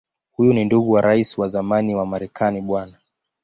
[0.31, 2.79] Huyu ni ndugu wa Rais wa zamani wa Marekani Bw.